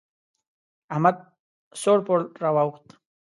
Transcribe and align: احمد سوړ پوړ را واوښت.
احمد 0.93 1.17
سوړ 1.81 1.99
پوړ 2.05 2.19
را 2.41 2.49
واوښت. 2.55 2.87